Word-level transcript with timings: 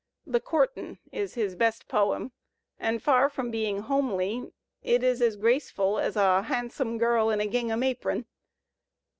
"The 0.25 0.39
Courtin'" 0.39 0.97
is 1.11 1.35
his 1.35 1.53
best 1.55 1.87
poem, 1.87 2.31
and 2.79 3.03
far 3.03 3.29
from 3.29 3.51
being 3.51 3.81
"homely," 3.81 4.51
it 4.81 5.03
is 5.03 5.21
as 5.21 5.35
graceful 5.35 5.99
as 5.99 6.15
a 6.15 6.41
"hahnsome" 6.41 6.97
girl 6.97 7.29
in 7.29 7.39
a 7.39 7.45
gingham 7.45 7.83
apron. 7.83 8.25